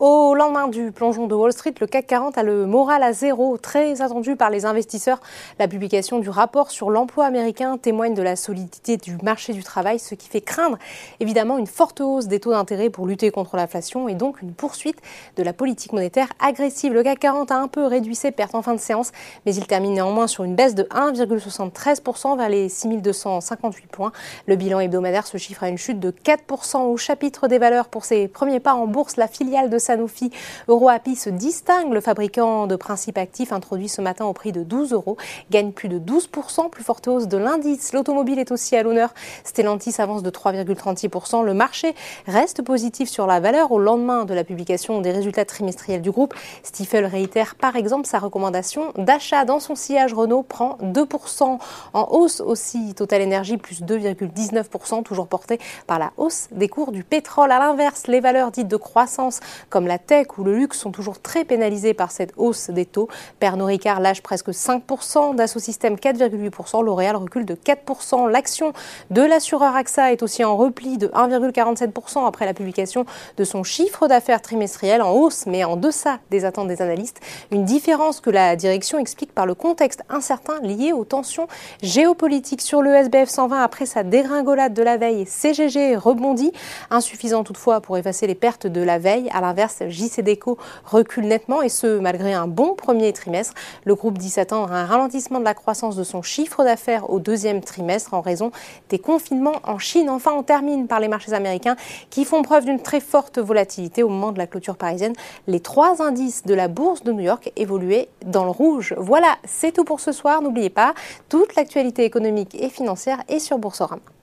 [0.00, 4.02] lendemain du plongeon de Wall Street, le CAC 40 a le moral à zéro, très
[4.02, 5.20] attendu par les investisseurs.
[5.58, 9.98] La publication du rapport sur l'emploi américain témoigne de la solidité du marché du travail,
[9.98, 10.78] ce qui fait craindre
[11.20, 15.00] évidemment une forte hausse des taux d'intérêt pour lutter contre l'inflation et donc une poursuite
[15.36, 16.92] de la politique monétaire agressive.
[16.92, 19.12] Le CAC 40 a un peu réduit ses pertes en fin de séance,
[19.46, 24.12] mais il termine néanmoins sur une baisse de 1,73% vers les 6258 points.
[24.46, 28.04] Le bilan hebdomadaire se chiffre à une chute de 4% au chapitre des valeurs pour
[28.04, 29.16] ses premiers pas en bourse.
[29.16, 30.30] La filiale de Sanofi,
[30.68, 31.92] EuroAPI, se distingue.
[31.92, 35.16] Le fabricant de principes actifs introduit ce matin au prix de 12 euros
[35.50, 37.92] gagne plus de 12%, plus forte hausse de l'indice.
[37.92, 39.12] L'automobile est aussi à l'honneur.
[39.44, 41.44] Stellantis avance de 3,36%.
[41.44, 41.94] Le marché
[42.26, 46.34] reste positif sur la valeur au lendemain de la publication des résultats trimestriels du groupe.
[46.62, 50.14] Stifel réitère par exemple sa recommandation d'achat dans son sillage.
[50.14, 51.58] Renault prend 2%
[51.92, 52.94] en hausse aussi.
[52.94, 57.52] Total Energy plus 2,19%, toujours porté par la hausse des cours du pétrole.
[57.52, 59.40] À l'inverse, les valeurs dites de croissance
[59.74, 63.08] comme la tech ou le luxe sont toujours très pénalisées par cette hausse des taux.
[63.40, 68.30] Pernod Ricard lâche presque 5%, Dassault Systèmes 4,8%, L'Oréal recule de 4%.
[68.30, 68.72] L'action
[69.10, 73.04] de l'assureur AXA est aussi en repli de 1,47% après la publication
[73.36, 77.18] de son chiffre d'affaires trimestriel en hausse mais en deçà des attentes des analystes.
[77.50, 81.48] Une différence que la direction explique par le contexte incertain lié aux tensions
[81.82, 85.26] géopolitiques sur le SBF 120 après sa dégringolade de la veille.
[85.26, 86.52] CGG rebondit,
[86.90, 89.28] insuffisant toutefois pour effacer les pertes de la veille.
[89.34, 93.54] À l'inverse, JCDECO recule nettement et ce malgré un bon premier trimestre.
[93.84, 97.18] Le groupe dit s'attendre à un ralentissement de la croissance de son chiffre d'affaires au
[97.18, 98.50] deuxième trimestre en raison
[98.90, 100.10] des confinements en Chine.
[100.10, 101.76] Enfin, on termine par les marchés américains
[102.10, 105.14] qui font preuve d'une très forte volatilité au moment de la clôture parisienne.
[105.46, 108.94] Les trois indices de la bourse de New York évoluaient dans le rouge.
[108.98, 110.42] Voilà, c'est tout pour ce soir.
[110.42, 110.94] N'oubliez pas,
[111.28, 114.13] toute l'actualité économique et financière est sur Boursorama.